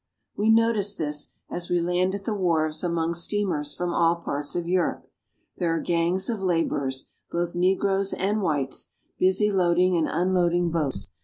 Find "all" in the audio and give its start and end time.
3.93-4.15